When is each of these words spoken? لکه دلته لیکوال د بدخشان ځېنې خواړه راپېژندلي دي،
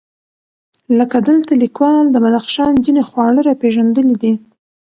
لکه 0.97 1.17
دلته 1.27 1.51
لیکوال 1.63 2.05
د 2.11 2.15
بدخشان 2.23 2.73
ځېنې 2.85 3.03
خواړه 3.09 3.41
راپېژندلي 3.49 4.15
دي، 4.21 4.33